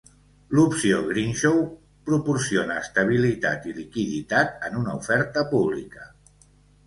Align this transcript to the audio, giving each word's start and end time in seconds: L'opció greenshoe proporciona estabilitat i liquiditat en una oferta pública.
L'opció 0.59 1.01
greenshoe 1.09 1.65
proporciona 2.09 2.77
estabilitat 2.85 3.69
i 3.71 3.75
liquiditat 3.81 4.67
en 4.69 4.79
una 4.81 4.95
oferta 5.03 5.45
pública. 5.55 6.09